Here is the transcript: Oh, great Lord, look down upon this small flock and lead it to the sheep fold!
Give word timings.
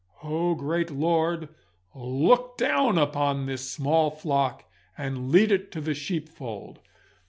Oh, 0.23 0.55
great 0.55 0.89
Lord, 0.89 1.49
look 1.93 2.57
down 2.57 2.97
upon 2.97 3.45
this 3.45 3.69
small 3.69 4.09
flock 4.09 4.65
and 4.97 5.29
lead 5.29 5.51
it 5.51 5.71
to 5.73 5.79
the 5.79 5.93
sheep 5.93 6.27
fold! 6.27 6.79